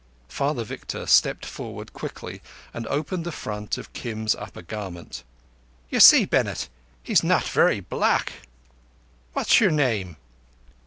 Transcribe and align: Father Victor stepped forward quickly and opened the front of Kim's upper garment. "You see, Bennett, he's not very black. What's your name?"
Father 0.29 0.63
Victor 0.63 1.05
stepped 1.05 1.45
forward 1.45 1.93
quickly 1.93 2.41
and 2.73 2.87
opened 2.87 3.23
the 3.23 3.31
front 3.31 3.77
of 3.77 3.93
Kim's 3.93 4.33
upper 4.33 4.63
garment. 4.63 5.21
"You 5.91 5.99
see, 5.99 6.25
Bennett, 6.25 6.69
he's 7.03 7.23
not 7.23 7.43
very 7.43 7.81
black. 7.81 8.33
What's 9.33 9.61
your 9.61 9.69
name?" 9.69 10.17